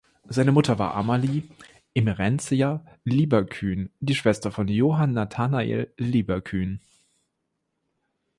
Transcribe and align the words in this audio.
Seine 0.27 0.51
Mutter 0.51 0.79
war 0.79 0.95
Amalie 0.95 1.43
Emerentia 1.93 2.83
Lieberkühn, 3.03 3.91
die 3.99 4.15
Schwester 4.15 4.51
von 4.51 4.67
Johann 4.67 5.13
Nathanael 5.13 5.93
Lieberkühn. 5.95 6.81